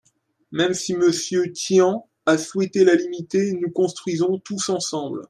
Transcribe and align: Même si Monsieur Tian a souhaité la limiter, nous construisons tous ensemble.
Même 0.51 0.73
si 0.73 0.95
Monsieur 0.95 1.53
Tian 1.53 2.09
a 2.25 2.39
souhaité 2.39 2.83
la 2.83 2.95
limiter, 2.95 3.53
nous 3.53 3.69
construisons 3.69 4.39
tous 4.39 4.69
ensemble. 4.69 5.19